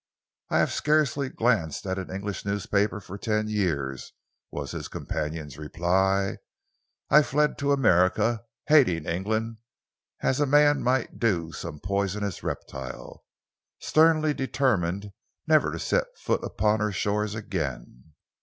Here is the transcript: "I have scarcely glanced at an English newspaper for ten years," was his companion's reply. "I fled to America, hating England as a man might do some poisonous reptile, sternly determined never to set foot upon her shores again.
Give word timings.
"I 0.49 0.57
have 0.57 0.71
scarcely 0.73 1.29
glanced 1.29 1.85
at 1.85 1.99
an 1.99 2.09
English 2.11 2.43
newspaper 2.43 2.99
for 2.99 3.19
ten 3.19 3.47
years," 3.47 4.13
was 4.49 4.71
his 4.71 4.87
companion's 4.87 5.59
reply. 5.59 6.37
"I 7.11 7.21
fled 7.21 7.59
to 7.59 7.71
America, 7.71 8.43
hating 8.65 9.05
England 9.05 9.57
as 10.23 10.39
a 10.39 10.47
man 10.47 10.81
might 10.81 11.19
do 11.19 11.51
some 11.51 11.79
poisonous 11.79 12.41
reptile, 12.41 13.23
sternly 13.77 14.33
determined 14.33 15.11
never 15.45 15.71
to 15.71 15.77
set 15.77 16.17
foot 16.17 16.43
upon 16.43 16.79
her 16.79 16.91
shores 16.91 17.35
again. 17.35 18.13